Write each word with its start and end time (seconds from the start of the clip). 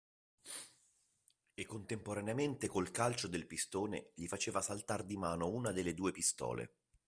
E 1.53 1.63
contemporaneamente 1.67 2.67
col 2.67 2.89
calcio 2.89 3.27
del 3.27 3.45
pistone 3.45 4.13
gli 4.15 4.25
faceva 4.25 4.59
saltar 4.59 5.03
di 5.03 5.15
mano 5.15 5.47
una 5.49 5.71
delle 5.71 5.93
due 5.93 6.11
pistole 6.11 6.73